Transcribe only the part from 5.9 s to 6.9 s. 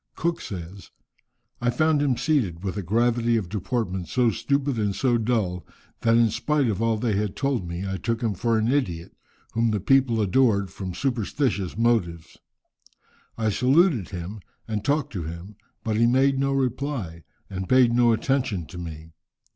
that in spite of